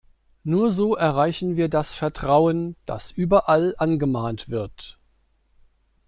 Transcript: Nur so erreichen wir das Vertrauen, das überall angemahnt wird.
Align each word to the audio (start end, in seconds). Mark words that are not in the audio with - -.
Nur 0.43 0.71
so 0.71 0.95
erreichen 0.95 1.57
wir 1.57 1.69
das 1.69 1.93
Vertrauen, 1.93 2.75
das 2.87 3.11
überall 3.11 3.75
angemahnt 3.77 4.49
wird. 4.49 4.97